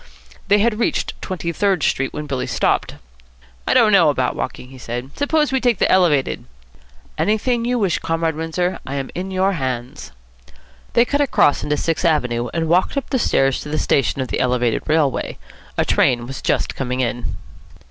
They 0.47 0.57
had 0.57 0.79
reached 0.79 1.13
Twenty 1.21 1.51
Third 1.51 1.83
Street 1.83 2.11
when 2.11 2.25
Billy 2.25 2.47
stopped. 2.47 2.95
"I 3.67 3.75
don't 3.75 3.91
know 3.91 4.09
about 4.09 4.35
walking," 4.35 4.69
he 4.69 4.79
said. 4.79 5.11
"Suppose 5.15 5.51
we 5.51 5.61
take 5.61 5.77
the 5.77 5.91
Elevated?" 5.91 6.45
"Anything 7.19 7.65
you 7.65 7.77
wish, 7.77 7.99
Comrade 7.99 8.35
Windsor. 8.35 8.79
I 8.83 8.95
am 8.95 9.11
in 9.13 9.29
your 9.29 9.53
hands." 9.53 10.11
They 10.93 11.05
cut 11.05 11.21
across 11.21 11.61
into 11.63 11.77
Sixth 11.77 12.03
Avenue, 12.03 12.49
and 12.51 12.67
walked 12.67 12.97
up 12.97 13.11
the 13.11 13.19
stairs 13.19 13.61
to 13.61 13.69
the 13.69 13.77
station 13.77 14.21
of 14.21 14.29
the 14.29 14.39
Elevated 14.39 14.81
Railway. 14.87 15.37
A 15.77 15.85
train 15.85 16.25
was 16.25 16.41
just 16.41 16.73
coming 16.75 17.01
in. 17.01 17.35